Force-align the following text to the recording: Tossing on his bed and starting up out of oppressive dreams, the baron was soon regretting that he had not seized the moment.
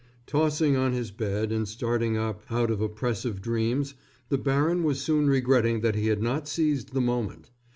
Tossing 0.25 0.75
on 0.75 0.93
his 0.93 1.11
bed 1.11 1.51
and 1.51 1.67
starting 1.67 2.17
up 2.17 2.41
out 2.49 2.71
of 2.71 2.81
oppressive 2.81 3.39
dreams, 3.39 3.93
the 4.29 4.37
baron 4.39 4.81
was 4.83 4.99
soon 4.99 5.27
regretting 5.29 5.81
that 5.81 5.93
he 5.93 6.07
had 6.07 6.23
not 6.23 6.47
seized 6.47 6.93
the 6.93 7.01
moment. 7.01 7.51